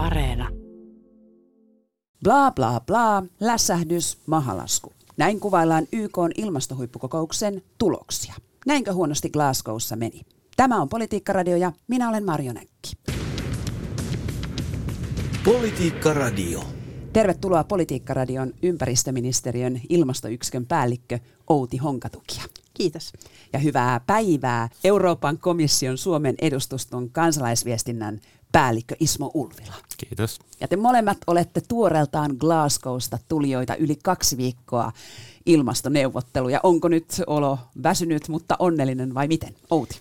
[0.00, 0.48] Areena.
[2.24, 4.92] Bla bla bla, lässähdys, mahalasku.
[5.16, 8.34] Näin kuvaillaan YK ilmastohuippukokouksen tuloksia.
[8.66, 10.20] Näinkö huonosti Glasgowssa meni?
[10.56, 12.92] Tämä on Politiikkaradio ja minä olen Marjo Näkki.
[15.44, 16.64] Politiikkaradio.
[17.12, 22.42] Tervetuloa Politiikkaradion ympäristöministeriön ilmastoyksikön päällikkö Outi Honkatukia.
[22.74, 23.12] Kiitos.
[23.52, 28.20] Ja hyvää päivää Euroopan komission Suomen edustuston kansalaisviestinnän
[28.52, 29.74] päällikkö Ismo Ulvila.
[29.96, 30.38] Kiitos.
[30.60, 34.92] Ja te molemmat olette tuoreeltaan Glasgowsta tulijoita yli kaksi viikkoa
[35.46, 36.60] ilmastoneuvotteluja.
[36.62, 39.54] Onko nyt olo väsynyt, mutta onnellinen vai miten?
[39.70, 40.00] Outi.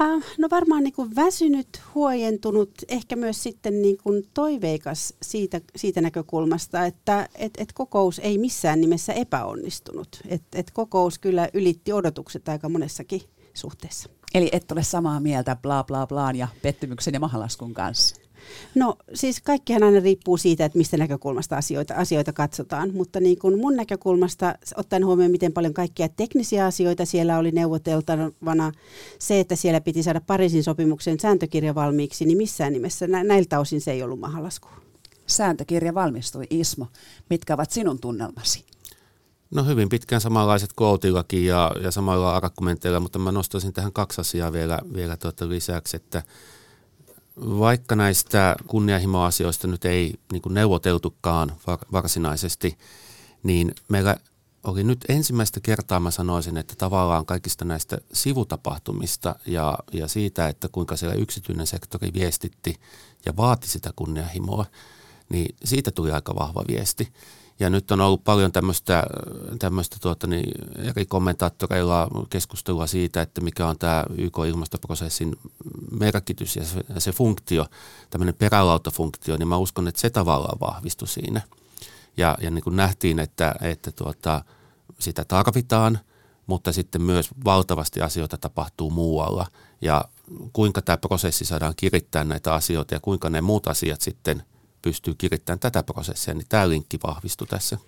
[0.00, 6.00] Äh, no varmaan niin kuin väsynyt, huojentunut, ehkä myös sitten niin kuin toiveikas siitä, siitä
[6.00, 10.20] näkökulmasta, että et, et kokous ei missään nimessä epäonnistunut.
[10.28, 13.22] Et, et kokous kyllä ylitti odotukset aika monessakin
[13.54, 14.08] suhteessa.
[14.36, 18.16] Eli et ole samaa mieltä bla bla blaan ja pettymyksen ja mahalaskun kanssa?
[18.74, 23.58] No siis kaikkihan aina riippuu siitä, että mistä näkökulmasta asioita, asioita katsotaan, mutta niin kuin
[23.58, 28.72] mun näkökulmasta, ottaen huomioon miten paljon kaikkia teknisiä asioita siellä oli neuvoteltavana,
[29.18, 33.80] se, että siellä piti saada Pariisin sopimuksen sääntökirja valmiiksi, niin missään nimessä nä- näiltä osin
[33.80, 34.68] se ei ollut mahalasku.
[35.26, 36.86] Sääntökirja valmistui, Ismo.
[37.30, 38.64] Mitkä ovat sinun tunnelmasi?
[39.50, 44.52] No hyvin pitkään samanlaiset koutillakin ja, ja samalla argumenteilla, mutta mä nostaisin tähän kaksi asiaa
[44.52, 46.22] vielä, vielä tuota lisäksi, että
[47.36, 51.52] vaikka näistä kunnianhimoasioista nyt ei niin neuvoteltukaan
[51.92, 52.78] varsinaisesti,
[53.42, 54.16] niin meillä
[54.64, 60.68] oli nyt ensimmäistä kertaa mä sanoisin, että tavallaan kaikista näistä sivutapahtumista ja, ja siitä, että
[60.68, 62.74] kuinka siellä yksityinen sektori viestitti
[63.26, 64.66] ja vaati sitä kunnianhimoa,
[65.28, 67.12] niin siitä tuli aika vahva viesti.
[67.58, 69.02] Ja nyt on ollut paljon tämmöistä,
[69.58, 75.36] tämmöistä tuota, niin eri kommentaattoreilla keskustelua siitä, että mikä on tämä YK-ilmastoprosessin
[76.00, 77.66] merkitys ja se, ja se funktio,
[78.10, 81.40] tämmöinen perälautafunktio, niin mä uskon, että se tavallaan vahvistui siinä.
[82.16, 84.44] Ja, ja niin kuin nähtiin, että, että tuota,
[84.98, 85.98] sitä tarvitaan,
[86.46, 89.46] mutta sitten myös valtavasti asioita tapahtuu muualla.
[89.80, 90.04] Ja
[90.52, 94.42] kuinka tämä prosessi saadaan kirittää näitä asioita ja kuinka ne muut asiat sitten–
[94.86, 97.78] pystyy kirittämään tätä prosessia, niin tämä linkki vahvistui tässä.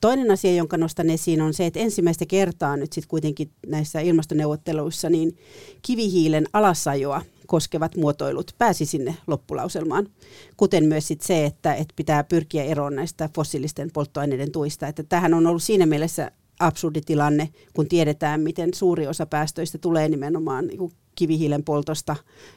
[0.00, 5.10] Toinen asia, jonka nostan esiin, on se, että ensimmäistä kertaa nyt sitten kuitenkin näissä ilmastoneuvotteluissa
[5.10, 5.38] niin
[5.82, 10.08] kivihiilen alasajoa koskevat muotoilut pääsi sinne loppulauselmaan.
[10.56, 14.86] Kuten myös sit se, että, että pitää pyrkiä eroon näistä fossiilisten polttoaineiden tuista.
[14.88, 20.08] Että tähän on ollut siinä mielessä absurdi tilanne, kun tiedetään, miten suuri osa päästöistä tulee
[20.08, 22.16] nimenomaan niin kivihiilen poltosta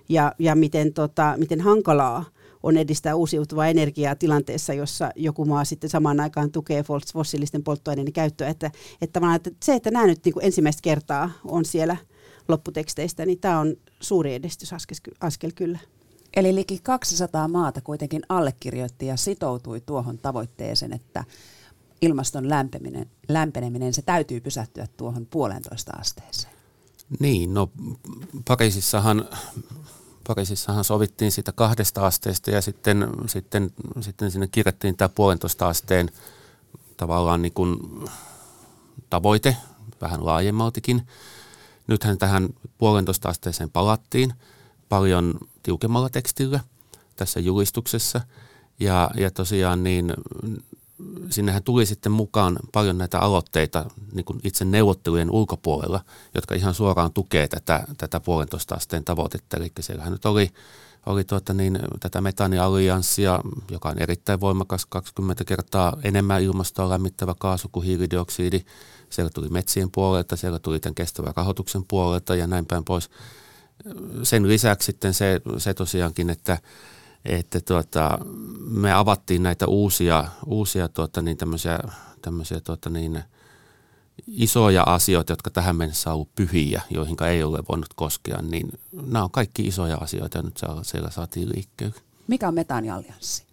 [0.09, 2.25] ja, ja miten, tota, miten hankalaa
[2.63, 8.49] on edistää uusiutuvaa energiaa tilanteessa, jossa joku maa sitten samaan aikaan tukee fossiilisten polttoaineiden käyttöä.
[8.49, 11.97] Että, että, että se, että nämä nyt niin kuin ensimmäistä kertaa on siellä
[12.47, 15.79] lopputeksteistä, niin tämä on suuri edistysaskel kyllä.
[16.35, 21.23] Eli liki 200 maata kuitenkin allekirjoitti ja sitoutui tuohon tavoitteeseen, että
[22.01, 26.53] ilmaston lämpeneminen, lämpeneminen se täytyy pysähtyä tuohon puolentoista asteeseen.
[27.19, 27.69] Niin, no
[28.47, 29.25] Pariisissahan
[30.27, 33.71] Pariisissahan sovittiin siitä kahdesta asteesta ja sitten, sitten,
[34.01, 36.09] sitten sinne kirjattiin tämä puolentoista asteen
[36.97, 37.77] tavallaan niin kuin
[39.09, 39.57] tavoite
[40.01, 41.07] vähän laajemmaltikin.
[41.87, 44.33] Nythän tähän puolentoista asteeseen palattiin
[44.89, 45.33] paljon
[45.63, 46.59] tiukemmalla tekstillä
[47.15, 48.21] tässä julistuksessa.
[48.79, 50.13] Ja, ja tosiaan niin
[51.29, 56.01] sinnehän tuli sitten mukaan paljon näitä aloitteita niin kuin itse neuvottelujen ulkopuolella,
[56.35, 59.57] jotka ihan suoraan tukee tätä, tätä puolentoista asteen tavoitetta.
[59.57, 60.49] Eli siellähän nyt oli,
[61.05, 63.39] oli tuota niin, tätä metaaniallianssia,
[63.71, 68.65] joka on erittäin voimakas, 20 kertaa enemmän ilmastoa lämmittävä kaasu kuin hiilidioksidi.
[69.09, 73.09] Siellä tuli metsien puolelta, siellä tuli tämän kestävän rahoituksen puolelta ja näin päin pois.
[74.23, 76.57] Sen lisäksi sitten se, se tosiaankin, että
[77.27, 78.17] että tuota,
[78.69, 81.79] me avattiin näitä uusia, uusia tuota, niin tämmöisiä,
[82.21, 83.23] tämmöisiä tuota, niin,
[84.27, 89.31] isoja asioita, jotka tähän mennessä on pyhiä, joihin ei ole voinut koskea, niin nämä on
[89.31, 91.95] kaikki isoja asioita ja nyt siellä saatiin liikkeelle.
[92.27, 93.46] Mikä on metaaniallianssi?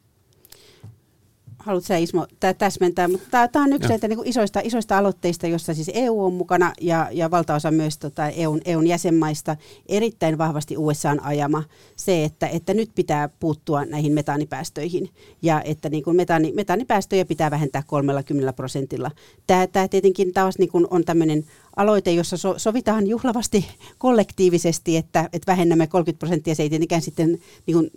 [1.64, 2.26] Haluatko sä Ismo
[2.58, 6.72] täsmentää, mutta tämä on yksi näitä niin isoista, isoista aloitteista, jossa siis EU on mukana
[6.80, 9.56] ja, ja valtaosa myös tota EUn, EUn jäsenmaista
[9.86, 11.64] erittäin vahvasti USAn ajama
[11.96, 15.10] se, että, että nyt pitää puuttua näihin metaanipäästöihin
[15.42, 19.10] ja että niin kuin metaani, metaanipäästöjä pitää vähentää 30 prosentilla.
[19.46, 21.44] Tämä, tämä tietenkin taas niin kuin on tämmöinen
[21.76, 23.66] aloite, jossa so, sovitaan juhlavasti
[23.98, 26.54] kollektiivisesti, että, että vähennämme 30 prosenttia.
[26.54, 27.90] Se ei tietenkään sitten niin kuin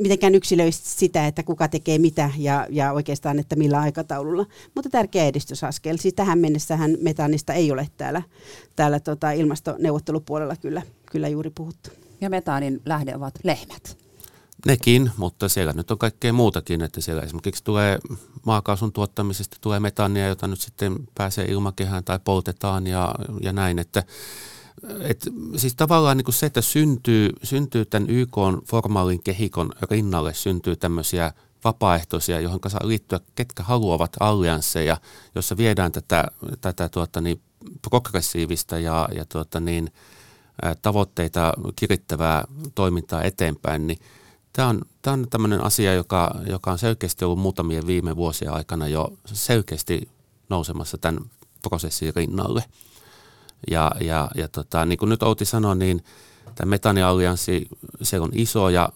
[0.00, 4.46] mitenkään yksilöisi sitä, että kuka tekee mitä ja, ja oikeastaan, että millä aikataululla.
[4.74, 5.96] Mutta tärkeä edistysaskel.
[5.96, 8.22] Siis tähän mennessähän metaanista ei ole täällä,
[8.76, 10.82] täällä tota ilmastoneuvottelupuolella kyllä,
[11.12, 11.90] kyllä juuri puhuttu.
[12.20, 13.98] Ja metaanin lähde ovat lehmät.
[14.66, 17.98] Nekin, mutta siellä nyt on kaikkea muutakin, että siellä esimerkiksi tulee
[18.44, 24.02] maakaasun tuottamisesta tulee metania, jota nyt sitten pääsee ilmakehään tai poltetaan ja, ja näin, että
[25.00, 30.76] et, siis tavallaan niin kuin se, että syntyy, syntyy tämän YK formaalin kehikon rinnalle, syntyy
[30.76, 31.32] tämmöisiä
[31.64, 34.96] vapaaehtoisia, johon saa liittyä ketkä haluavat alliansseja,
[35.34, 36.24] jossa viedään tätä,
[36.60, 37.40] tätä tuota, niin,
[37.90, 39.92] progressiivista ja, ja tuota, niin,
[40.82, 43.98] tavoitteita kirittävää toimintaa eteenpäin, niin
[44.52, 48.88] tämä on, tämä on tämmöinen asia, joka, joka on selkeästi ollut muutamien viime vuosien aikana
[48.88, 50.08] jo selkeästi
[50.48, 51.30] nousemassa tämän
[51.62, 52.64] prosessin rinnalle.
[53.70, 56.04] Ja, ja, ja tota, niin kuin nyt Outi sanoi, niin
[56.54, 57.68] tämä metaniallianssi,
[58.02, 58.88] se on isoja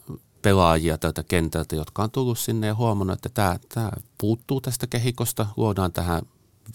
[0.42, 5.46] pelaajia tältä kentältä, jotka on tullut sinne ja huomannut, että tämä, tämä puuttuu tästä kehikosta.
[5.56, 6.22] Luodaan tähän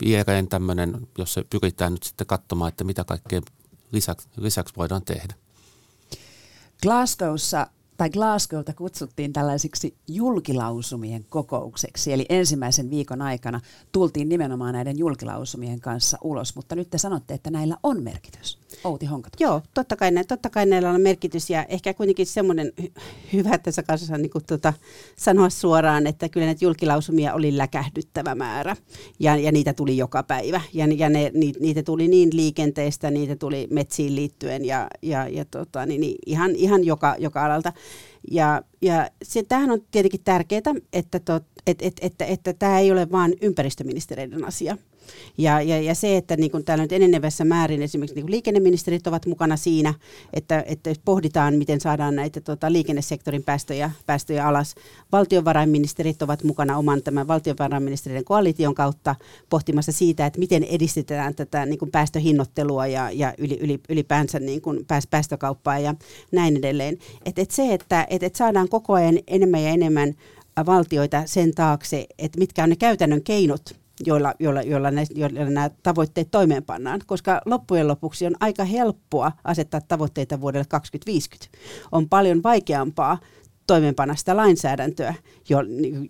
[0.06, 3.42] viereen tämmöinen, jossa pyritään nyt sitten katsomaan, että mitä kaikkea
[3.92, 5.34] lisäksi, lisäksi voidaan tehdä.
[6.81, 12.13] Glasgowssa tai Glasgowta kutsuttiin tällaisiksi julkilausumien kokoukseksi.
[12.13, 13.61] Eli ensimmäisen viikon aikana
[13.91, 18.59] tultiin nimenomaan näiden julkilausumien kanssa ulos, mutta nyt te sanotte, että näillä on merkitys.
[18.83, 19.37] Outi Honkatu.
[19.39, 23.01] Joo, totta kai, totta kai näillä on merkitys ja ehkä kuitenkin semmoinen hy-
[23.33, 24.73] hyvä tässä kanssa niin kuin, tota,
[25.15, 28.75] sanoa suoraan, että kyllä näitä julkilausumia oli läkähdyttävä määrä
[29.19, 33.35] ja, ja niitä tuli joka päivä ja, ja ne, ni, niitä tuli niin liikenteestä, niitä
[33.35, 37.73] tuli metsiin liittyen ja, ja, ja tota, niin, niin ihan, ihan joka, joka alalta.
[38.31, 40.61] Ja, ja se, tämähän on tietenkin tärkeää,
[40.93, 44.77] että, tot, että, että, että, että tämä ei ole vain ympäristöministeriöiden asia,
[45.37, 49.07] ja, ja, ja se, että niin kuin täällä nyt enenevässä määrin esimerkiksi niin kuin liikenneministerit
[49.07, 49.93] ovat mukana siinä,
[50.33, 54.75] että, että pohditaan, miten saadaan näitä tota, liikennesektorin päästöjä, päästöjä alas.
[55.11, 59.15] Valtiovarainministerit ovat mukana oman tämän valtiovarainministeriön koalition kautta
[59.49, 64.61] pohtimassa siitä, että miten edistetään tätä niin kuin päästöhinnoittelua ja, ja yli, yli, ylipäänsä niin
[64.61, 65.95] kuin päästökauppaa ja
[66.31, 66.97] näin edelleen.
[67.25, 70.15] Et, et se, että et, et saadaan koko ajan enemmän ja enemmän
[70.65, 73.62] valtioita sen taakse, että mitkä on ne käytännön keinot,
[74.06, 79.81] joilla, joilla, joilla, ne, joilla nämä tavoitteet toimeenpannaan, koska loppujen lopuksi on aika helppoa asettaa
[79.81, 81.57] tavoitteita vuodelle 2050.
[81.92, 83.18] On paljon vaikeampaa
[83.67, 85.13] toimeenpanna sitä lainsäädäntöä,
[85.49, 85.59] jo,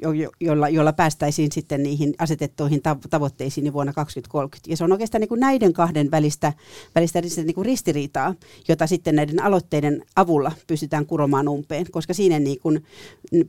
[0.01, 4.71] jo, jo, jolla, jolla päästäisiin sitten niihin asetettuihin tavoitteisiin niin vuonna 2030.
[4.71, 6.53] Ja se on oikeastaan niin kuin näiden kahden välistä,
[6.95, 8.35] välistä niin kuin ristiriitaa,
[8.67, 12.85] jota sitten näiden aloitteiden avulla pystytään kuromaan umpeen, koska siinä niin kuin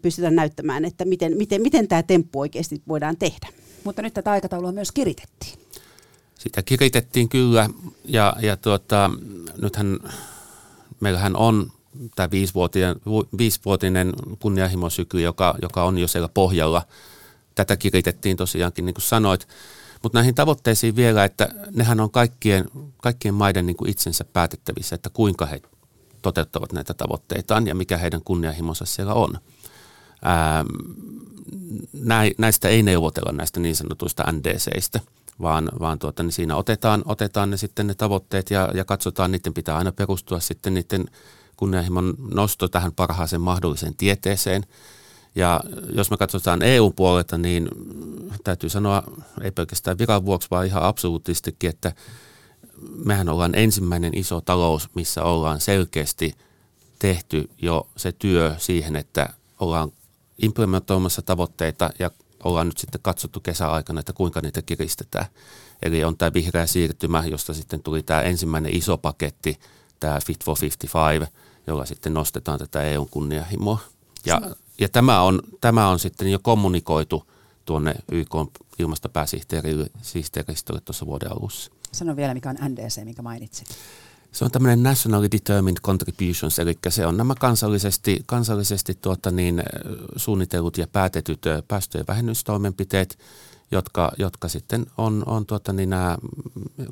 [0.02, 3.48] pystytään näyttämään, että miten, miten, miten tämä temppu oikeasti voidaan tehdä.
[3.84, 5.58] Mutta nyt tätä aikataulua myös kiritettiin.
[6.38, 7.70] Sitä kiritettiin kyllä
[8.04, 9.10] ja, ja tuota,
[9.62, 9.98] nythän
[11.00, 11.72] meillähän on
[12.16, 12.96] tämä viisivuotinen,
[13.38, 16.82] viisivuotinen kunnianhimosyky, joka, joka on jo siellä pohjalla.
[17.54, 19.48] Tätä kiritettiin tosiaankin, niin kuin sanoit.
[20.02, 22.64] Mutta näihin tavoitteisiin vielä, että nehän on kaikkien,
[23.02, 25.60] kaikkien maiden niin kuin itsensä päätettävissä, että kuinka he
[26.22, 29.38] toteuttavat näitä tavoitteitaan ja mikä heidän kunnianhimonsa siellä on.
[30.24, 30.64] Ää,
[32.38, 35.00] näistä ei neuvotella näistä niin sanotuista NDCistä,
[35.42, 39.54] vaan, vaan tuota, niin siinä otetaan, otetaan ne sitten ne tavoitteet ja, ja katsotaan, niiden
[39.54, 41.06] pitää aina perustua sitten niiden
[41.58, 44.62] kunnianhimon nosto tähän parhaaseen mahdolliseen tieteeseen.
[45.34, 45.60] Ja
[45.94, 47.68] jos me katsotaan EU-puolelta, niin
[48.44, 49.02] täytyy sanoa,
[49.42, 51.92] ei pelkästään viran vuoksi, vaan ihan absoluuttistikin, että
[53.04, 56.34] mehän ollaan ensimmäinen iso talous, missä ollaan selkeästi
[56.98, 59.28] tehty jo se työ siihen, että
[59.60, 59.92] ollaan
[60.42, 62.10] implementoimassa tavoitteita ja
[62.44, 65.26] ollaan nyt sitten katsottu kesäaikana, että kuinka niitä kiristetään.
[65.82, 69.58] Eli on tämä vihreä siirtymä, josta sitten tuli tämä ensimmäinen iso paketti,
[70.00, 71.32] tämä Fit for 55,
[71.68, 73.78] jolla sitten nostetaan tätä EUn kunnianhimoa.
[74.26, 74.40] Ja,
[74.80, 77.30] ja tämä, on, tämä on sitten jo kommunikoitu
[77.64, 78.34] tuonne YK
[78.78, 81.70] ilmastopääsihteeristölle tuossa vuoden alussa.
[81.92, 83.68] Sano vielä, mikä on NDC, mikä mainitsit.
[84.32, 89.62] Se on tämmöinen Nationally Determined Contributions, eli se on nämä kansallisesti, kansallisesti tuota niin,
[90.16, 93.18] suunnitellut ja päätetyt päästöjen vähennystoimenpiteet,
[93.70, 96.18] jotka, jotka sitten on, on tuota niin, nämä,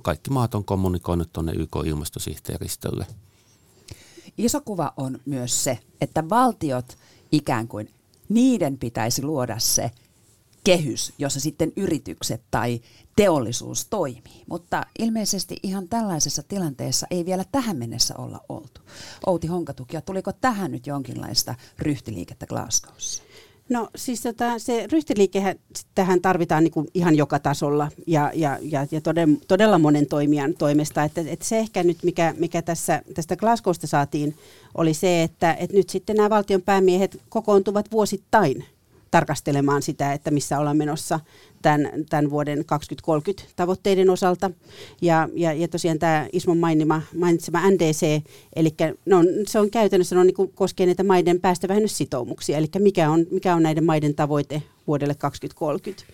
[0.02, 3.06] kaikki maat on kommunikoinut tuonne YK-ilmastosihteeristölle.
[4.38, 6.99] Iso kuva on myös se, että valtiot
[7.33, 7.90] ikään kuin
[8.28, 9.90] niiden pitäisi luoda se
[10.64, 12.81] kehys, jossa sitten yritykset tai
[13.16, 14.45] teollisuus toimii.
[14.49, 18.81] Mutta ilmeisesti ihan tällaisessa tilanteessa ei vielä tähän mennessä olla oltu.
[19.26, 23.23] Outi Honkatukia, tuliko tähän nyt jonkinlaista ryhtiliikettä Glasgowssa?
[23.68, 25.56] No siis tota, se ryhtiliike
[25.94, 30.54] tähän tarvitaan niin kuin ihan joka tasolla ja, ja, ja, ja toden, todella monen toimijan
[30.54, 31.04] toimesta.
[31.04, 34.35] Että, että se ehkä nyt, mikä, mikä tässä, tästä Glasgowsta saatiin,
[34.75, 38.64] oli se, että, että nyt sitten nämä valtion päämiehet kokoontuvat vuosittain
[39.10, 41.20] tarkastelemaan sitä, että missä ollaan menossa
[41.62, 44.50] tämän, tämän vuoden 2030 tavoitteiden osalta.
[45.02, 48.22] Ja, ja, ja tosiaan tämä Ismon mainima, mainitsema NDC,
[48.56, 48.75] eli
[49.06, 53.62] no, se on käytännössä no, niin koskee näitä maiden päästövähennyssitoumuksia, eli mikä on, mikä on
[53.62, 56.04] näiden maiden tavoite vuodelle 2030.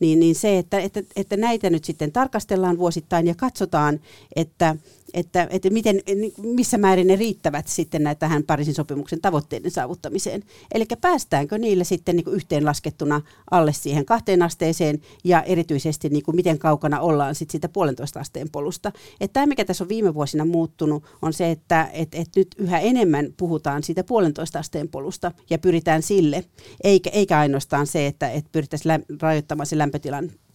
[0.00, 4.00] Niin, niin se, että, että, että näitä nyt sitten tarkastellaan vuosittain ja katsotaan,
[4.36, 4.76] että
[5.14, 6.00] että, että miten,
[6.42, 10.42] missä määrin ne riittävät sitten näitä tähän Pariisin sopimuksen tavoitteiden saavuttamiseen.
[10.74, 16.58] Eli päästäänkö niille sitten niin yhteenlaskettuna alle siihen kahteen asteeseen ja erityisesti niin kuin miten
[16.58, 18.92] kaukana ollaan sitten siitä puolentoista asteen polusta.
[19.20, 22.78] Että tämä, mikä tässä on viime vuosina muuttunut, on se, että et, et nyt yhä
[22.78, 26.44] enemmän puhutaan siitä puolentoista asteen polusta ja pyritään sille,
[26.84, 30.49] eikä, eikä ainoastaan se, että et pyrittäisiin rajoittamaan se lämpötilan niin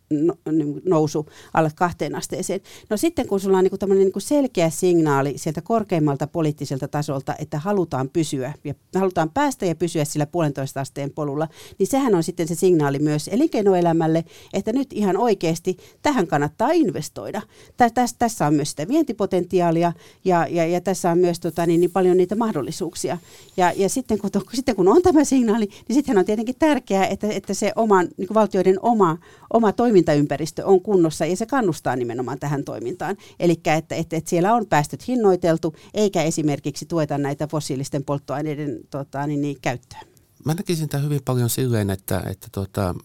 [0.86, 2.62] nousu alle kahteen asteeseen.
[2.90, 7.60] No sitten kun sulla on niin kuin niin selkeä signaali sieltä korkeimmalta poliittiselta tasolta, että
[7.60, 11.48] halutaan pysyä ja halutaan päästä ja pysyä sillä puolentoista asteen polulla,
[11.80, 17.42] niin sehän on sitten se signaali myös elinkeinoelämälle, että nyt ihan oikeasti tähän kannattaa investoida.
[17.78, 19.94] Tä, tässä, on myös sitä vientipotentiaalia
[20.26, 23.18] ja, ja, ja tässä on myös tota, niin, niin paljon niitä mahdollisuuksia.
[23.58, 27.28] Ja, ja sitten, kun, sitten kun on tämä signaali, niin sitten on tietenkin tärkeää, että,
[27.30, 29.18] että se oman, niin valtioiden oma,
[29.54, 33.18] oma toiminta toimintaympäristö on kunnossa ja se kannustaa nimenomaan tähän toimintaan.
[33.40, 39.28] Eli että, että, että siellä on päästöt hinnoiteltu eikä esimerkiksi tueta näitä fossiilisten polttoaineiden tota,
[39.28, 40.00] niin, niin, käyttöä.
[40.46, 42.96] Mä näkisin tämän hyvin paljon silleen, että, että tota,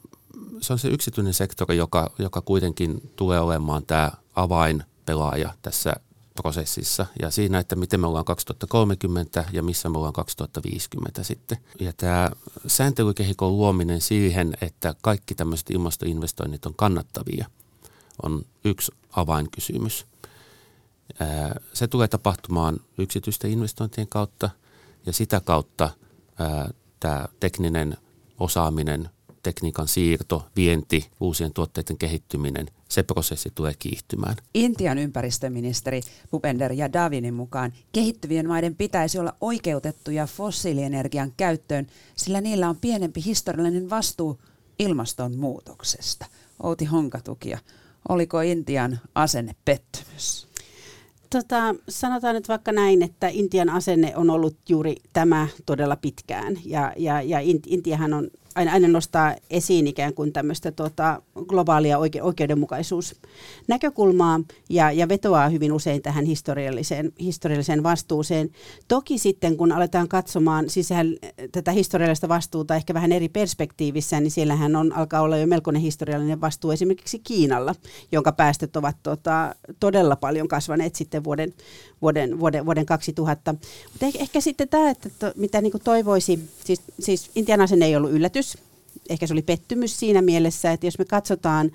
[0.60, 5.92] se on se yksityinen sektori, joka, joka kuitenkin tulee olemaan tämä avainpelaaja tässä
[6.34, 11.58] prosessissa ja siinä, että miten me ollaan 2030 ja missä me ollaan 2050 sitten.
[11.80, 12.30] Ja tämä
[12.66, 17.46] sääntelykehikon luominen siihen, että kaikki tämmöiset ilmastoinvestoinnit on kannattavia,
[18.22, 20.06] on yksi avainkysymys.
[21.72, 24.50] Se tulee tapahtumaan yksityisten investointien kautta
[25.06, 25.90] ja sitä kautta
[27.00, 27.96] tämä tekninen
[28.40, 29.10] osaaminen,
[29.42, 34.36] tekniikan siirto, vienti, uusien tuotteiden kehittyminen– se prosessi tulee kiihtymään.
[34.54, 42.68] Intian ympäristöministeri Bupender ja Davinin mukaan kehittyvien maiden pitäisi olla oikeutettuja fossiilienergian käyttöön, sillä niillä
[42.68, 44.40] on pienempi historiallinen vastuu
[44.78, 46.26] ilmastonmuutoksesta.
[46.62, 47.58] Outi Honkatukia,
[48.08, 50.48] oliko Intian asenne pettymys?
[51.30, 56.58] Tota, sanotaan nyt vaikka näin, että Intian asenne on ollut juuri tämä todella pitkään.
[56.64, 62.22] Ja, ja, ja Intiahan on aina, aina nostaa esiin ikään kuin tämmöistä tota, globaalia oike,
[62.22, 68.50] oikeudenmukaisuusnäkökulmaa ja, ja vetoaa hyvin usein tähän historialliseen, historialliseen vastuuseen.
[68.88, 71.16] Toki sitten kun aletaan katsomaan sisään
[71.52, 76.40] tätä historiallista vastuuta ehkä vähän eri perspektiivissä, niin siellähän on, alkaa olla jo melkoinen historiallinen
[76.40, 77.74] vastuu esimerkiksi Kiinalla,
[78.12, 81.54] jonka päästöt ovat tota, todella paljon kasvaneet sitten vuoden,
[82.02, 83.54] vuoden, vuoden, vuoden 2000.
[83.92, 87.96] Mutta ehkä, ehkä sitten tämä, että to, mitä niin toivoisi, siis, siis Intian asenne ei
[87.96, 88.49] ollut yllätys,
[89.10, 91.70] ehkä se oli pettymys siinä mielessä, että jos me katsotaan,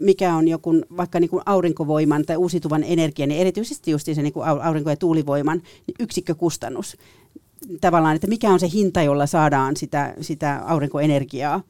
[0.00, 4.32] mikä on joku vaikka niin kuin aurinkovoiman tai uusiutuvan energian, niin erityisesti just se niin
[4.32, 6.96] kuin aurinko- ja tuulivoiman niin yksikkökustannus,
[7.80, 11.62] tavallaan, että mikä on se hinta, jolla saadaan sitä, sitä aurinkoenergiaa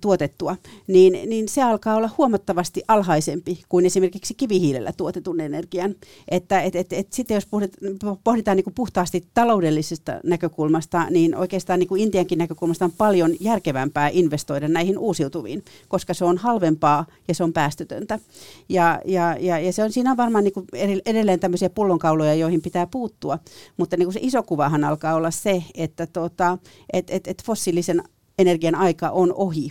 [0.00, 0.56] tuotettua,
[0.86, 5.94] niin, niin se alkaa olla huomattavasti alhaisempi kuin esimerkiksi kivihiilellä tuotetun energian.
[6.28, 11.78] Että et, et, et sitten jos pohditaan, pohditaan niin kuin puhtaasti taloudellisesta näkökulmasta, niin oikeastaan
[11.78, 17.34] niin kuin Intiankin näkökulmasta on paljon järkevämpää investoida näihin uusiutuviin, koska se on halvempaa ja
[17.34, 18.18] se on päästötöntä.
[18.68, 20.66] Ja, ja, ja, ja se on, siinä on varmaan niin kuin
[21.06, 23.38] edelleen tämmöisiä pullonkauloja, joihin pitää puuttua,
[23.76, 26.58] mutta niin kuin se iso kuvahan alkaa olla se, että tota,
[26.92, 28.02] et, et, et fossiilisen
[28.38, 29.70] energian aika on ohi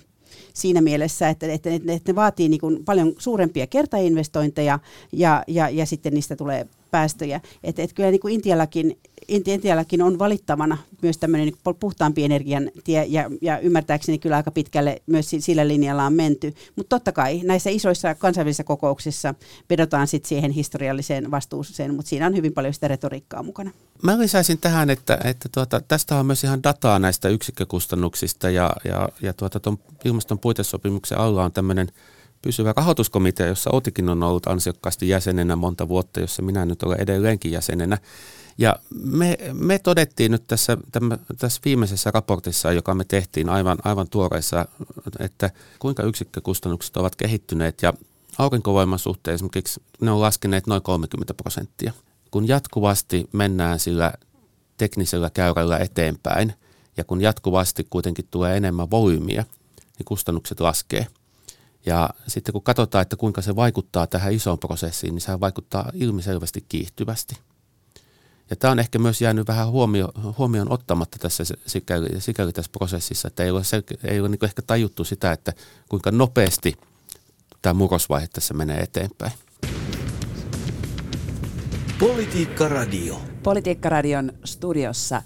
[0.53, 4.79] siinä mielessä, että, että, että ne vaatii niin kuin paljon suurempia kertainvestointeja
[5.11, 7.41] ja, ja, ja sitten niistä tulee päästöjä.
[7.63, 13.05] Että, että kyllä niin kuin Intiallakin, Intiallakin on valittavana myös tämmöinen niin puhtaampi energian tie
[13.05, 16.53] ja, ja ymmärtääkseni kyllä aika pitkälle myös sillä linjalla on menty.
[16.75, 19.35] Mutta totta kai näissä isoissa kansainvälisissä kokouksissa
[19.69, 23.71] vedotaan sitten siihen historialliseen vastuuseen, mutta siinä on hyvin paljon sitä retoriikkaa mukana.
[24.01, 29.09] Mä lisäisin tähän, että, että tuota, tästä on myös ihan dataa näistä yksikkökustannuksista ja, ja,
[29.21, 31.87] ja tuota, tuon ilmaston puitesopimuksen alla on tämmöinen
[32.41, 37.51] pysyvä rahoituskomitea, jossa Otikin on ollut ansiokkaasti jäsenenä monta vuotta, jossa minä nyt olen edelleenkin
[37.51, 37.97] jäsenenä.
[38.57, 44.09] Ja me, me todettiin nyt tässä, tämän, tässä viimeisessä raportissa, joka me tehtiin aivan, aivan
[44.09, 44.65] tuoreessa,
[45.19, 47.93] että kuinka yksikkökustannukset ovat kehittyneet ja
[48.37, 51.93] aurinkovoiman suhteen esimerkiksi ne on laskeneet noin 30 prosenttia
[52.33, 54.13] kun jatkuvasti mennään sillä
[54.77, 56.53] teknisellä käyrällä eteenpäin
[56.97, 59.43] ja kun jatkuvasti kuitenkin tulee enemmän voimia,
[59.97, 61.07] niin kustannukset laskee.
[61.85, 66.65] Ja sitten kun katsotaan, että kuinka se vaikuttaa tähän isoon prosessiin, niin se vaikuttaa ilmiselvästi
[66.69, 67.35] kiihtyvästi.
[68.49, 73.27] Ja tämä on ehkä myös jäänyt vähän huomio, huomioon ottamatta tässä sikäli, sikäli tässä prosessissa,
[73.27, 75.53] että ei ole, selke, ei ole niin ehkä tajuttu sitä, että
[75.89, 76.73] kuinka nopeasti
[77.61, 79.33] tämä murrosvaihe tässä menee eteenpäin.
[81.99, 83.21] Politiikka Radio.
[83.43, 85.21] Politiikka Radion studiossa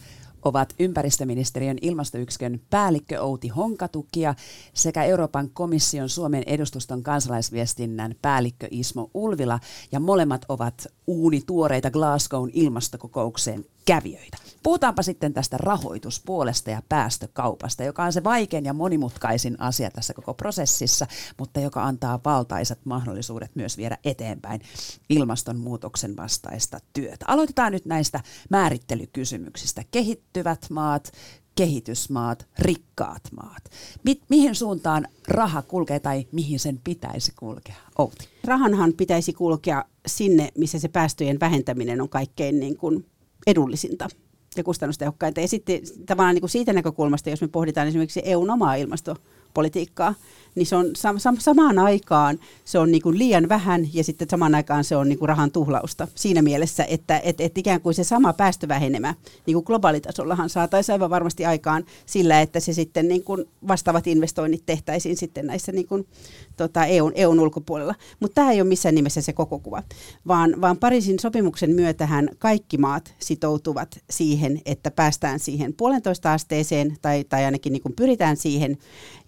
[0.47, 4.35] ovat ympäristöministeriön ilmastoyksikön päällikkö Outi Honkatukia
[4.73, 9.59] sekä Euroopan komission Suomen edustuston kansalaisviestinnän päällikkö Ismo Ulvila
[9.91, 14.37] ja molemmat ovat uunituoreita Glasgown ilmastokokoukseen kävijöitä.
[14.63, 20.33] Puhutaanpa sitten tästä rahoituspuolesta ja päästökaupasta, joka on se vaikein ja monimutkaisin asia tässä koko
[20.33, 24.61] prosessissa, mutta joka antaa valtaisat mahdollisuudet myös viedä eteenpäin
[25.09, 27.25] ilmastonmuutoksen vastaista työtä.
[27.27, 29.83] Aloitetaan nyt näistä määrittelykysymyksistä.
[30.37, 31.11] Kehittyvät maat,
[31.55, 33.63] kehitysmaat, rikkaat maat.
[34.03, 37.75] Mi- mihin suuntaan raha kulkee tai mihin sen pitäisi kulkea?
[37.97, 38.29] Outi.
[38.43, 43.05] Rahanhan pitäisi kulkea sinne, missä se päästöjen vähentäminen on kaikkein niin kuin
[43.47, 44.07] edullisinta
[44.57, 45.41] ja kustannustehokkainta.
[45.41, 50.15] Ja sitten tavallaan niin kuin siitä näkökulmasta, jos me pohditaan esimerkiksi EUn omaa ilmastopolitiikkaa,
[50.57, 54.29] niin se on sam- sam- samaan aikaan se on niin kuin liian vähän ja sitten
[54.29, 57.93] samaan aikaan se on niin kuin rahan tuhlausta siinä mielessä, että et, et ikään kuin
[57.93, 59.13] se sama päästövähenemä
[59.45, 64.65] niin kuin globaalitasollahan saataisiin aivan varmasti aikaan sillä, että se sitten niin kuin vastaavat investoinnit
[64.65, 66.07] tehtäisiin sitten näissä niin kuin,
[66.57, 67.95] tota, EUn, EUn ulkopuolella.
[68.19, 69.83] Mutta tämä ei ole missään nimessä se koko kuva,
[70.27, 77.23] vaan, vaan Pariisin sopimuksen myötähän kaikki maat sitoutuvat siihen, että päästään siihen puolentoista asteeseen tai,
[77.23, 78.77] tai ainakin niin kuin pyritään siihen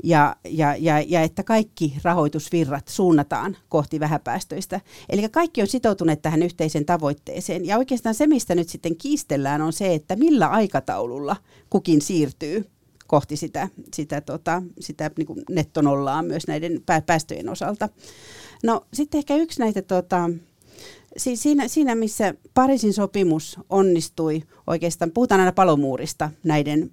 [0.03, 4.81] ja, ja, ja, ja että kaikki rahoitusvirrat suunnataan kohti vähäpäästöistä.
[5.09, 7.65] Eli kaikki on sitoutuneet tähän yhteiseen tavoitteeseen.
[7.65, 11.35] Ja oikeastaan se, mistä nyt sitten kiistellään, on se, että millä aikataululla
[11.69, 12.65] kukin siirtyy
[13.07, 17.89] kohti sitä, sitä, tota, sitä niin kuin nettonollaa myös näiden päästöjen osalta.
[18.63, 20.29] No sitten ehkä yksi näitä tota,
[21.17, 26.91] siinä, siinä, missä Pariisin sopimus onnistui oikeastaan, puhutaan aina palomuurista näiden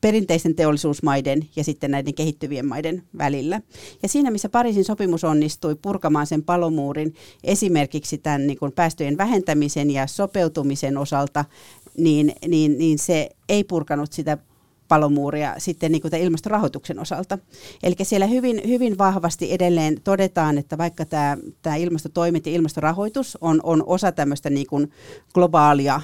[0.00, 3.60] perinteisten teollisuusmaiden ja sitten näiden kehittyvien maiden välillä.
[4.02, 7.14] Ja siinä, missä Pariisin sopimus onnistui purkamaan sen palomuurin
[7.44, 11.44] esimerkiksi tämän niin kuin päästöjen vähentämisen ja sopeutumisen osalta,
[11.96, 14.38] niin, niin, niin se ei purkanut sitä
[14.90, 17.38] palomuuria sitten niin kuin ilmastorahoituksen osalta.
[17.82, 23.60] Eli siellä hyvin, hyvin vahvasti edelleen todetaan, että vaikka tämä, tämä ilmastotoimet ja ilmastorahoitus on,
[23.62, 24.90] on osa tämmöistä niin kuin
[25.34, 26.00] globaalia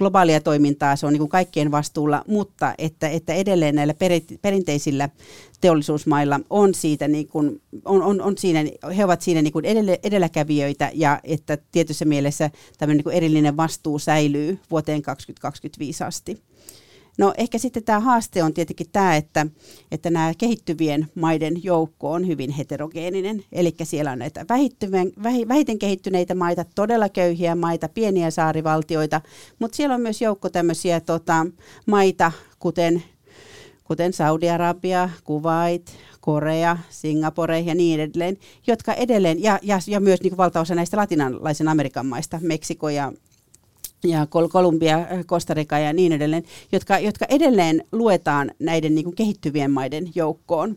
[0.00, 3.94] globaalia toimintaa, se on niin kuin kaikkien vastuulla, mutta että, että edelleen näillä
[4.42, 5.08] perinteisillä
[5.60, 8.64] teollisuusmailla on siitä niin kuin, on, on, on siinä,
[8.96, 9.64] he ovat siinä niin kuin
[10.02, 16.42] edelläkävijöitä ja että tietyssä mielessä tämmöinen niin kuin erillinen vastuu säilyy vuoteen 2025 asti.
[17.20, 19.46] No ehkä sitten tämä haaste on tietenkin tämä, että,
[19.92, 23.44] että nämä kehittyvien maiden joukko on hyvin heterogeeninen.
[23.52, 24.44] Eli siellä on näitä
[25.48, 29.20] vähiten kehittyneitä maita, todella köyhiä maita, pieniä saarivaltioita,
[29.58, 31.46] mutta siellä on myös joukko tämmöisiä tota,
[31.86, 33.02] maita, kuten,
[33.84, 40.36] kuten Saudi-Arabia, Kuwait, Korea, Singapore ja niin edelleen, jotka edelleen, ja, ja, ja myös niin
[40.36, 43.12] valtaosa näistä latinalaisen Amerikan maista, Meksiko ja
[44.04, 49.16] ja Kol- Kolumbia, Costa Rica ja niin edelleen, jotka, jotka edelleen luetaan näiden niin kuin
[49.16, 50.76] kehittyvien maiden joukkoon.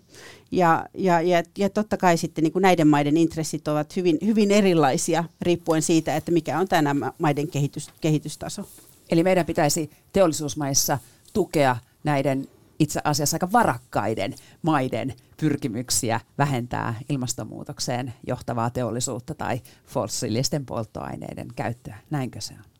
[0.52, 4.52] Ja, ja, ja, ja totta kai sitten niin kuin näiden maiden intressit ovat hyvin, hyvin
[4.52, 8.64] erilaisia riippuen siitä, että mikä on tämä maiden kehitys, kehitystaso.
[9.10, 10.98] Eli meidän pitäisi teollisuusmaissa
[11.34, 12.48] tukea näiden
[12.80, 21.98] itse asiassa aika varakkaiden maiden pyrkimyksiä vähentää ilmastonmuutokseen johtavaa teollisuutta tai fossiilisten polttoaineiden käyttöä.
[22.10, 22.73] Näinkö se on?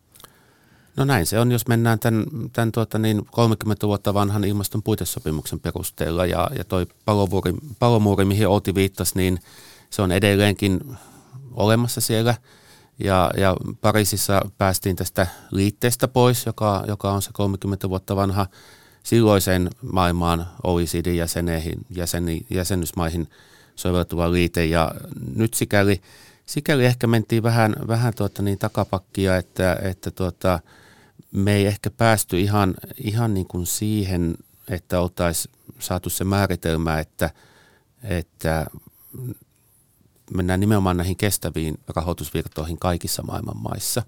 [0.96, 5.60] No näin se on, jos mennään tämän, tämän tuota niin 30 vuotta vanhan ilmaston puitesopimuksen
[5.60, 9.40] perusteella ja, ja toi palomuuri, palomuuri, mihin Outi viittasi, niin
[9.90, 10.96] se on edelleenkin
[11.52, 12.34] olemassa siellä.
[12.98, 18.46] Ja, ja Pariisissa päästiin tästä liitteestä pois, joka, joka on se 30 vuotta vanha
[19.02, 23.28] silloiseen maailmaan OECD-jäseneihin, jäseni, jäsenysmaihin
[23.76, 24.64] soveltuva liite.
[24.64, 24.94] Ja
[25.34, 26.00] nyt sikäli,
[26.46, 30.60] sikäli ehkä mentiin vähän, vähän tuota niin takapakkia, että, että tuota,
[31.32, 32.74] me ei ehkä päästy ihan,
[33.04, 34.34] ihan niin kuin siihen,
[34.68, 37.30] että oltaisiin saatu se määritelmä, että,
[38.02, 38.66] että
[40.34, 44.02] mennään nimenomaan näihin kestäviin rahoitusvirtoihin kaikissa maailman maissa,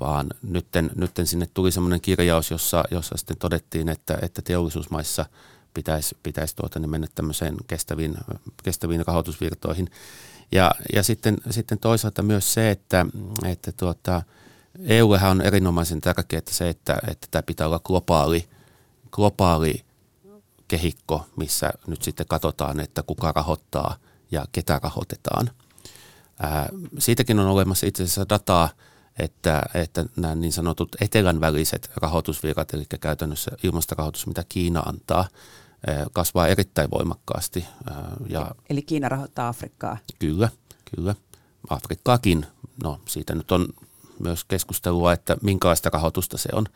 [0.00, 5.26] vaan nytten, nytten sinne tuli semmoinen kirjaus, jossa, jossa sitten todettiin, että, että teollisuusmaissa
[5.74, 8.14] pitäisi, pitäisi tuota, niin mennä tämmöiseen kestäviin,
[8.62, 9.90] kestäviin rahoitusvirtoihin.
[10.52, 13.06] Ja, ja sitten, sitten toisaalta myös se, että,
[13.44, 14.22] että tuota,
[14.78, 18.48] EUhan on erinomaisen tärkeää se, että, että tämä pitää olla globaali,
[19.10, 19.84] globaali
[20.68, 23.96] kehikko, missä nyt sitten katsotaan, että kuka rahoittaa
[24.30, 25.50] ja ketä rahoitetaan.
[26.38, 28.68] Ää, siitäkin on olemassa itse asiassa dataa,
[29.18, 35.28] että, että nämä niin sanotut etelän väliset rahoitusvirrat, eli käytännössä ilmastorahoitus, mitä Kiina antaa,
[36.12, 37.64] kasvaa erittäin voimakkaasti.
[38.28, 39.96] Ja Eli Kiina rahoittaa Afrikkaa?
[40.18, 40.48] Kyllä,
[40.96, 41.14] kyllä.
[41.68, 42.46] Afrikkaakin.
[42.82, 43.68] No siitä nyt on
[44.20, 46.66] myös keskustelua, että minkälaista rahoitusta se on.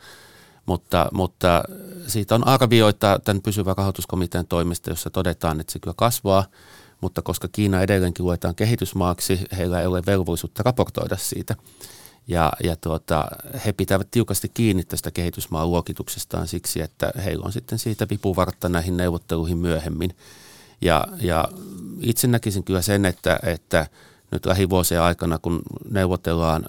[0.67, 1.63] Mutta, mutta
[2.07, 6.45] siitä on arvioita tämän pysyvän rahoituskomitean toimesta, jossa todetaan, että se kyllä kasvaa,
[7.01, 11.57] mutta koska Kiina edelleenkin luetaan kehitysmaaksi, heillä ei ole velvollisuutta raportoida siitä.
[12.29, 13.29] Ja, ja tuota,
[13.65, 18.97] he pitävät tiukasti kiinni tästä kehitysmaan luokituksestaan siksi, että heillä on sitten siitä vipuvartta näihin
[18.97, 20.17] neuvotteluihin myöhemmin.
[20.81, 21.49] Ja, ja
[22.01, 23.87] itse näkisin kyllä sen, että, että
[24.31, 26.65] nyt lähivuosien aikana, kun neuvotellaan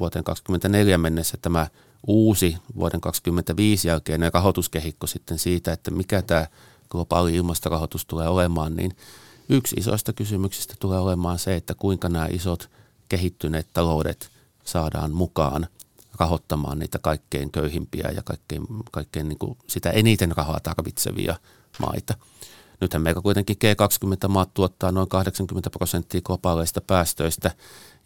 [0.00, 1.66] vuoteen 2024 mennessä tämä
[2.06, 6.46] uusi vuoden 2025 jälkeinen rahoituskehikko sitten siitä, että mikä tämä
[6.90, 8.96] globaali ilmastorahoitus tulee olemaan, niin
[9.48, 12.70] yksi isoista kysymyksistä tulee olemaan se, että kuinka nämä isot
[13.08, 14.30] kehittyneet taloudet
[14.64, 15.66] saadaan mukaan
[16.18, 21.36] rahoittamaan niitä kaikkein köyhimpiä ja kaikkein, kaikkein niin kuin sitä eniten rahaa tarvitsevia
[21.78, 22.14] maita.
[22.80, 27.50] Nythän meillä kuitenkin G20-maat tuottaa noin 80 prosenttia globaaleista päästöistä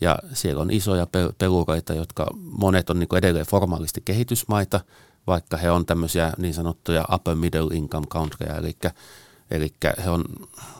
[0.02, 1.06] ja siellä on isoja
[1.38, 4.80] pelureita, jotka monet on niin edelleen formaalisti kehitysmaita,
[5.26, 8.76] vaikka he on tämmöisiä niin sanottuja upper middle income countryja, eli,
[9.50, 10.24] eli he on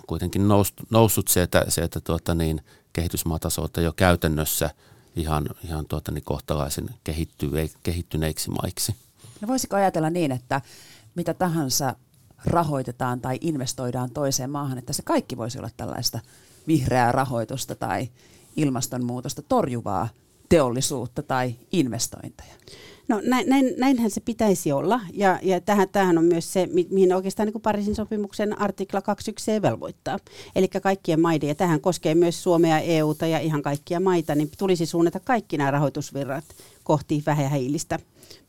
[0.06, 2.60] kuitenkin noussut, noussut sieltä, sieltä tuota niin,
[2.92, 4.70] kehitysmaatasolta jo käytännössä
[5.16, 6.90] ihan, ihan tuota niin kohtalaisen
[7.82, 8.94] kehittyneiksi maiksi.
[9.40, 10.60] No voisiko ajatella niin, että
[11.14, 11.96] mitä tahansa
[12.44, 16.20] rahoitetaan tai investoidaan toiseen maahan, että se kaikki voisi olla tällaista
[16.66, 18.08] vihreää rahoitusta tai
[18.56, 20.08] ilmastonmuutosta torjuvaa
[20.48, 22.54] teollisuutta tai investointeja?
[23.08, 27.14] No näin, näin, näinhän se pitäisi olla, ja, ja tähän, tähän on myös se, mihin
[27.14, 30.18] oikeastaan niin kuin Pariisin sopimuksen artikla 21c velvoittaa.
[30.56, 34.86] Eli kaikkien maiden, ja tähän koskee myös Suomea, EUta ja ihan kaikkia maita, niin tulisi
[34.86, 36.44] suunnata kaikki nämä rahoitusvirrat
[36.84, 37.98] kohti vähähiilistä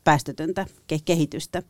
[0.04, 1.62] päästötöntä ke- kehitystä.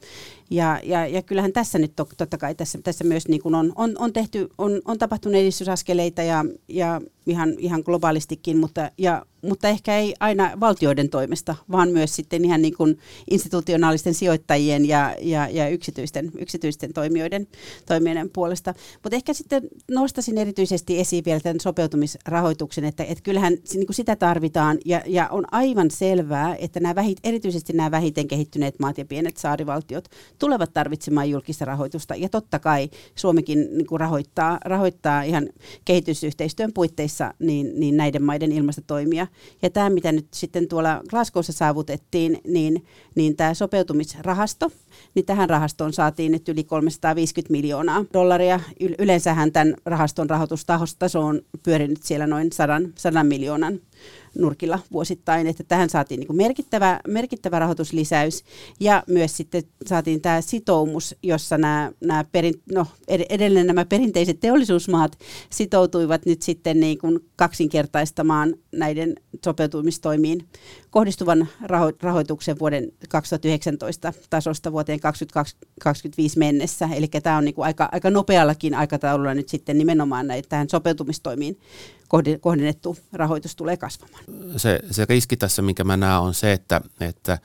[0.50, 3.72] Ja, ja, ja kyllähän tässä nyt to, totta kai tässä, tässä myös niin kuin on,
[3.76, 9.68] on, on, tehty, on, on tapahtunut edistysaskeleita ja, ja ihan, ihan globaalistikin, mutta, ja, mutta
[9.68, 12.74] ehkä ei aina valtioiden toimesta, vaan myös sitten ihan niin
[13.30, 17.46] institutionaalisten sijoittajien ja, ja, ja yksityisten, yksityisten toimijoiden,
[17.86, 18.74] toimijoiden puolesta.
[19.02, 24.78] Mutta ehkä sitten nostaisin erityisesti esiin vielä tämän sopeutumisrahoituksen, että, että kyllähän niin sitä tarvitaan
[24.84, 29.36] ja, ja on aivan selvää, että nämä vähit, erityisesti nämä vähiten kehittyneet maat ja pienet
[29.36, 35.48] saarivaltiot tulevat tarvitsemaan julkista rahoitusta ja totta kai Suomikin niin kuin rahoittaa, rahoittaa ihan
[35.84, 39.26] kehitysyhteistyön puitteissa niin, niin näiden maiden ilmastotoimia.
[39.62, 44.70] Ja tämä, mitä nyt sitten tuolla Glasgowssa saavutettiin, niin, niin tämä sopeutumisrahasto,
[45.14, 48.60] niin tähän rahastoon saatiin nyt yli 350 miljoonaa dollaria.
[48.98, 53.80] Yleensähän tämän rahaston rahoitustaso on pyörinyt siellä noin 100, 100 miljoonan
[54.38, 58.44] nurkilla vuosittain, että tähän saatiin niin merkittävä, merkittävä rahoituslisäys
[58.80, 65.18] ja myös sitten saatiin tämä sitoumus, jossa nämä, nämä perin, no, edelleen nämä perinteiset teollisuusmaat
[65.50, 70.48] sitoutuivat nyt sitten niin kuin kaksinkertaistamaan näiden sopeutumistoimiin
[70.90, 76.88] kohdistuvan raho- rahoituksen vuoden 2019 tasosta vuoteen 2025 mennessä.
[76.94, 81.60] Eli tämä on niin kuin aika, aika nopeallakin aikataululla nyt sitten nimenomaan näitä, tähän sopeutumistoimiin
[82.40, 84.24] kohdennettu rahoitus tulee kasvamaan.
[84.56, 87.38] Se, se riski tässä, minkä mä näen, on se, että, että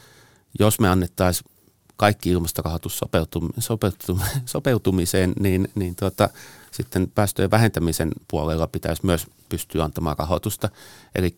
[0.59, 1.51] jos me annettaisiin
[1.97, 6.29] kaikki ilmastorahoitus sopeutum, sopeutum, sopeutumiseen, niin, niin tuota,
[6.71, 10.69] sitten päästöjen vähentämisen puolella pitäisi myös pystyä antamaan rahoitusta.
[11.15, 11.35] Eli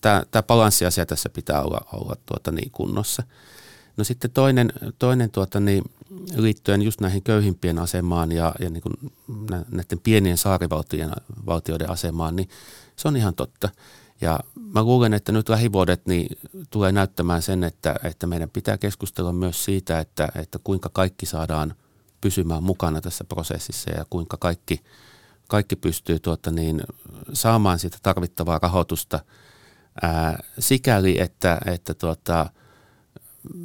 [0.00, 3.22] tämä balanssiasia tässä pitää olla, olla tuota niin kunnossa.
[3.96, 5.84] No sitten toinen, toinen tuota niin,
[6.36, 9.12] liittyen just näihin köyhimpien asemaan ja, ja niin kuin
[9.70, 12.48] näiden pienien saarivaltioiden asemaan, niin
[12.96, 13.68] se on ihan totta.
[14.20, 14.40] Ja
[14.74, 16.38] mä luulen, että nyt lähivuodet niin
[16.70, 21.74] tulee näyttämään sen, että, että meidän pitää keskustella myös siitä, että, että kuinka kaikki saadaan
[22.20, 24.80] pysymään mukana tässä prosessissa ja kuinka kaikki,
[25.48, 26.82] kaikki pystyy tuota niin,
[27.32, 29.20] saamaan siitä tarvittavaa rahoitusta
[30.02, 32.50] ää, sikäli, että, että tuota,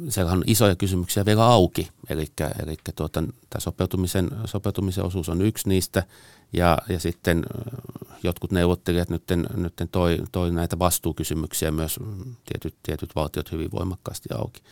[0.08, 1.88] siellä on isoja kysymyksiä vielä auki.
[2.08, 2.26] Eli,
[2.62, 6.02] eli tuota, tämä sopeutumisen, sopeutumisen osuus on yksi niistä.
[6.52, 7.44] Ja, ja sitten
[8.22, 9.22] jotkut neuvottelijat nyt,
[9.56, 11.98] nyt toi, toi näitä vastuukysymyksiä myös
[12.44, 14.62] tietyt, tietyt valtiot hyvin voimakkaasti auki.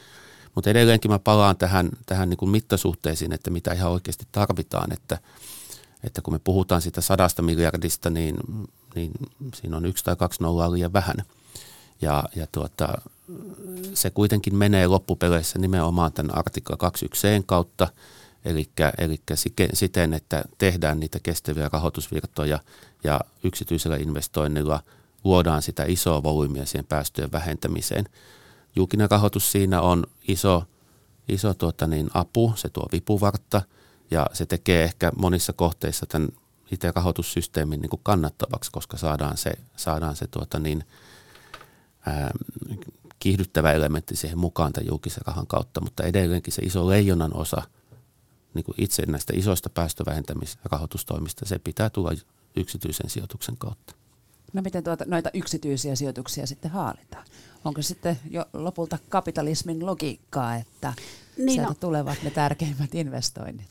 [0.54, 5.18] Mutta edelleenkin mä palaan tähän, tähän niin kuin mittasuhteisiin, että mitä ihan oikeasti tarvitaan, että,
[6.04, 8.36] että kun me puhutaan siitä sadasta miljardista, niin,
[8.94, 9.12] niin
[9.54, 11.16] siinä on yksi tai kaksi nollaa liian vähän.
[12.02, 12.88] Ja, ja tuota,
[13.94, 17.88] se kuitenkin menee loppupeleissä nimenomaan tämän artikla 21 kautta,
[18.44, 19.20] eli, eli
[19.72, 22.58] siten, että tehdään niitä kestäviä rahoitusvirtoja
[23.04, 24.80] ja yksityisellä investoinnilla
[25.24, 28.04] luodaan sitä isoa volyymia siihen päästöjen vähentämiseen.
[28.76, 30.64] Julkinen rahoitus siinä on iso,
[31.28, 33.62] iso tuota niin, apu, se tuo vipuvartta
[34.10, 36.28] ja se tekee ehkä monissa kohteissa tämän
[36.70, 40.84] itse rahoitussysteemin niin kuin kannattavaksi, koska saadaan se, saadaan se tuota niin,
[42.06, 42.30] ää,
[43.18, 47.62] kiihdyttävä elementti siihen mukaan tämän julkisen rahan kautta, mutta edelleenkin se iso leijonan osa
[48.54, 52.12] niin kuin itse näistä isoista päästövähentämisrahoitustoimista, se pitää tulla
[52.56, 53.94] yksityisen sijoituksen kautta.
[54.52, 57.24] No miten tuota, noita yksityisiä sijoituksia sitten haalitaan?
[57.64, 60.94] Onko sitten jo lopulta kapitalismin logiikkaa, että
[61.36, 61.76] niin sieltä no.
[61.80, 63.66] tulevat ne tärkeimmät investoinnit?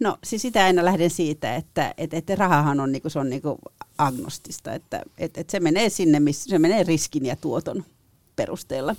[0.00, 3.30] No siis sitä aina lähden siitä, että, että, että rahahan on, niin kuin, se on
[3.30, 3.58] niin kuin
[3.98, 7.84] agnostista, että, että, että se menee sinne, missä se menee riskin ja tuoton
[8.42, 8.96] perusteella.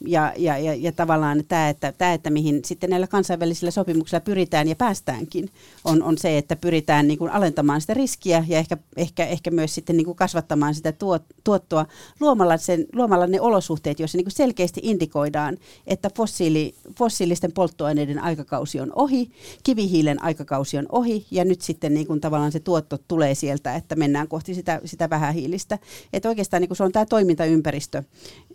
[0.00, 4.68] Ja, ja, ja, ja tavallaan tämä että, tämä, että mihin sitten näillä kansainvälisillä sopimuksilla pyritään
[4.68, 5.50] ja päästäänkin,
[5.84, 9.74] on, on se, että pyritään niin kuin alentamaan sitä riskiä ja ehkä, ehkä, ehkä myös
[9.74, 11.86] sitten niin kuin kasvattamaan sitä tuot, tuottoa
[12.20, 15.56] luomalla, sen, luomalla ne olosuhteet, joissa niin kuin selkeästi indikoidaan,
[15.86, 19.30] että fossiili, fossiilisten polttoaineiden aikakausi on ohi,
[19.62, 23.96] kivihiilen aikakausi on ohi ja nyt sitten niin kuin tavallaan se tuotto tulee sieltä, että
[23.96, 25.78] mennään kohti sitä, sitä vähähiilistä.
[26.12, 28.02] Että oikeastaan niin kuin se on tämä toimintaympäristö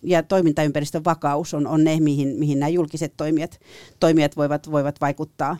[0.04, 3.60] ja toimintaympäristön vakaus on, on ne, mihin, mihin nämä julkiset toimijat,
[4.00, 5.58] toimijat voivat, voivat vaikuttaa.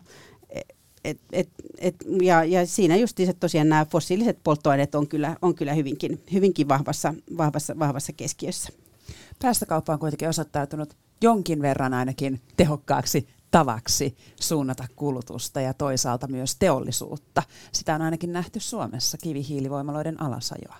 [1.04, 5.54] Et, et, et, ja, ja siinä just että tosiaan nämä fossiiliset polttoaineet on kyllä, on
[5.54, 8.72] kyllä hyvinkin, hyvinkin vahvassa, vahvassa, vahvassa keskiössä.
[9.42, 17.42] Päästökauppa on kuitenkin osoittautunut jonkin verran ainakin tehokkaaksi tavaksi suunnata kulutusta ja toisaalta myös teollisuutta.
[17.72, 20.76] Sitä on ainakin nähty Suomessa kivihiilivoimaloiden alasajoa.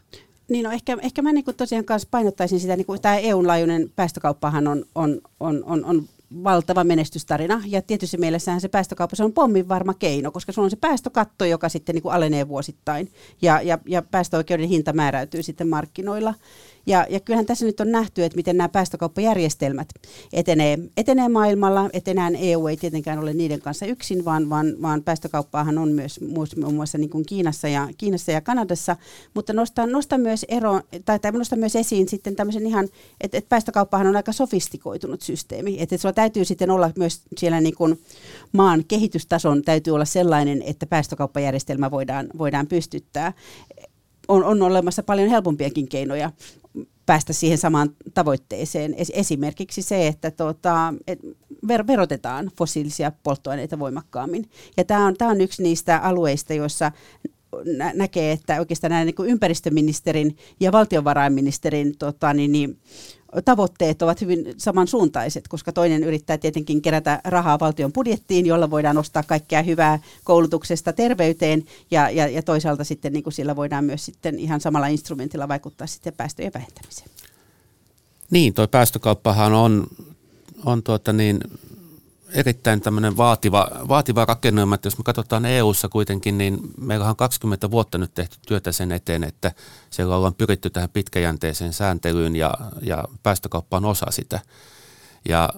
[0.52, 4.68] Niin no ehkä, ehkä mä niin kuin tosiaan kanssa painottaisin sitä, niin tämä EU-laajuinen päästökauppahan
[4.68, 6.04] on, on, on, on, on
[6.44, 7.62] valtava menestystarina.
[7.66, 11.44] Ja tietysti mielessähän se päästökauppa se on pommin varma keino, koska sulla on se päästökatto,
[11.44, 13.12] joka sitten niin kuin alenee vuosittain.
[13.42, 16.34] Ja, ja, ja päästöoikeuden hinta määräytyy sitten markkinoilla.
[16.86, 19.88] Ja, ja kyllähän tässä nyt on nähty, että miten nämä päästökauppajärjestelmät
[20.32, 21.90] etenee, etenee maailmalla.
[21.92, 26.74] Etenää EU ei tietenkään ole niiden kanssa yksin, vaan, vaan, vaan päästökauppaahan on myös muun
[26.74, 28.96] muassa niin kuin Kiinassa, ja, Kiinassa ja Kanadassa.
[29.34, 32.88] Mutta nostan, nostan, myös ero, tai, tai nostan myös esiin sitten tämmöisen ihan,
[33.20, 35.72] että, että päästökauppahan on aika sofistikoitunut systeemi.
[35.72, 38.00] Että, että sulla täytyy sitten olla myös siellä niin kuin
[38.52, 43.32] maan kehitystason täytyy olla sellainen, että päästökauppajärjestelmä voidaan, voidaan pystyttää
[44.28, 46.30] on, on olemassa paljon helpompiakin keinoja
[47.06, 48.94] päästä siihen samaan tavoitteeseen.
[49.12, 51.18] esimerkiksi se, että tuota, et
[51.66, 54.50] ver- verotetaan fossiilisia polttoaineita voimakkaammin.
[54.76, 56.92] Ja tämä on, on yksi niistä alueista, joissa
[57.76, 62.78] nä- näkee, että oikeastaan näin niin ympäristöministerin ja valtiovarainministerin tota, niin, niin,
[63.44, 69.22] tavoitteet ovat hyvin samansuuntaiset, koska toinen yrittää tietenkin kerätä rahaa valtion budjettiin, jolla voidaan ostaa
[69.22, 74.38] kaikkea hyvää koulutuksesta terveyteen, ja, ja, ja toisaalta sitten niin kuin sillä voidaan myös sitten
[74.38, 77.10] ihan samalla instrumentilla vaikuttaa sitten päästöjen vähentämiseen.
[78.30, 79.86] Niin, tuo päästökauppahan on,
[80.64, 81.40] on tuota niin,
[82.34, 87.70] erittäin tämmöinen vaativa, vaativa rakennelma, että jos me katsotaan EU-ssa kuitenkin, niin meillä on 20
[87.70, 89.52] vuotta nyt tehty työtä sen eteen, että
[89.90, 94.40] siellä ollaan pyritty tähän pitkäjänteiseen sääntelyyn ja, ja päästökauppa on osa sitä.
[95.28, 95.48] Ja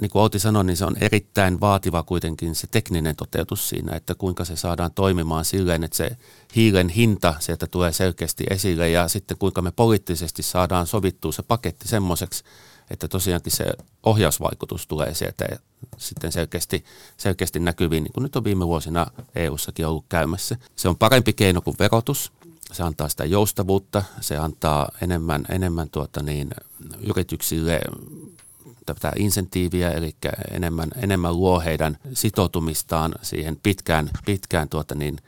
[0.00, 4.14] niin kuin Outi sanoi, niin se on erittäin vaativa kuitenkin se tekninen toteutus siinä, että
[4.14, 6.16] kuinka se saadaan toimimaan silleen, että se
[6.56, 11.88] hiilen hinta sieltä tulee selkeästi esille ja sitten kuinka me poliittisesti saadaan sovittua se paketti
[11.88, 12.44] semmoiseksi,
[12.90, 13.64] että tosiaankin se
[14.02, 15.46] ohjausvaikutus tulee sieltä
[15.98, 16.84] sitten selkeästi,
[17.16, 20.56] selkeästi näkyviin, niin kuin nyt on viime vuosina EU-sakin ollut käymässä.
[20.76, 22.32] Se on parempi keino kuin verotus.
[22.72, 26.50] Se antaa sitä joustavuutta, se antaa enemmän, enemmän tuota niin,
[27.00, 27.80] yrityksille
[28.86, 30.16] tätä insentiiviä, eli
[30.50, 35.18] enemmän, enemmän luo heidän sitoutumistaan siihen pitkään, pitkään tuota niin,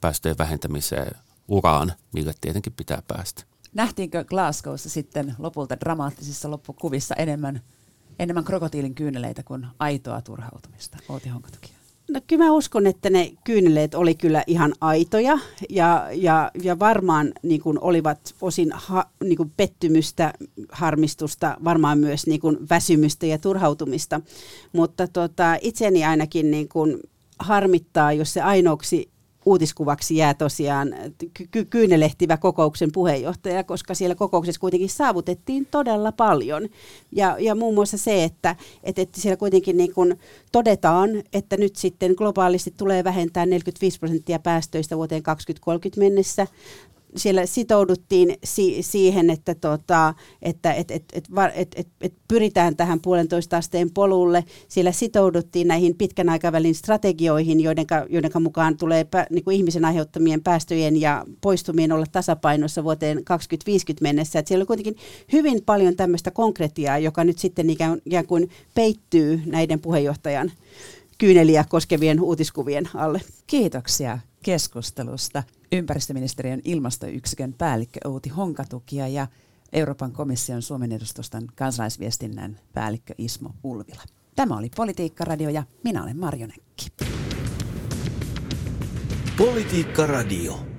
[0.00, 1.16] päästöjen vähentämiseen
[1.48, 3.47] uraan, mille tietenkin pitää päästä.
[3.74, 7.60] Nähtiinkö Glasgowssa sitten lopulta dramaattisissa loppukuvissa enemmän,
[8.18, 10.98] enemmän krokotiilin kyyneleitä kuin aitoa turhautumista?
[11.08, 11.78] Outi Honkotukia.
[12.10, 15.38] No kyllä mä uskon, että ne kyyneleet oli kyllä ihan aitoja
[15.70, 20.32] ja, ja, ja varmaan niin kuin olivat osin ha, niin kuin pettymystä,
[20.72, 24.20] harmistusta, varmaan myös niin kuin väsymystä ja turhautumista.
[24.72, 27.00] Mutta tota, itseni ainakin niin kuin
[27.38, 29.10] harmittaa, jos se ainoaksi
[29.48, 30.94] uutiskuvaksi jää tosiaan
[31.50, 36.68] ky- kyynelehtivä kokouksen puheenjohtaja, koska siellä kokouksessa kuitenkin saavutettiin todella paljon.
[37.12, 40.18] Ja, ja muun muassa se, että, että, että siellä kuitenkin niin kuin
[40.52, 46.46] todetaan, että nyt sitten globaalisti tulee vähentää 45 prosenttia päästöistä vuoteen 2030 mennessä
[47.16, 53.00] siellä sitouduttiin si- siihen, että, tota, että et, et, et, et, et, et pyritään tähän
[53.00, 54.44] puolentoista asteen polulle.
[54.68, 57.86] Siellä sitouduttiin näihin pitkän aikavälin strategioihin, joiden,
[58.40, 64.38] mukaan tulee pä, niin kuin ihmisen aiheuttamien päästöjen ja poistumien olla tasapainossa vuoteen 2050 mennessä.
[64.38, 64.96] Et siellä on kuitenkin
[65.32, 70.52] hyvin paljon tämmöistä konkretiaa, joka nyt sitten ikään kuin peittyy näiden puheenjohtajan
[71.18, 73.20] kyyneliä koskevien uutiskuvien alle.
[73.46, 79.26] Kiitoksia keskustelusta ympäristöministeriön ilmastoyksikön päällikkö Outi Honkatukia ja
[79.72, 84.02] Euroopan komission Suomen edustuston kansalaisviestinnän päällikkö Ismo Ulvila.
[84.36, 86.92] Tämä oli Politiikka Radio ja minä olen Marjo Nekki.
[89.38, 90.77] Politiikka Radio.